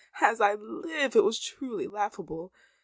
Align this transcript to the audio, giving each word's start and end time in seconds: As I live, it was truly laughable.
As 0.19 0.41
I 0.41 0.55
live, 0.55 1.15
it 1.15 1.23
was 1.23 1.39
truly 1.39 1.85
laughable. 1.85 2.51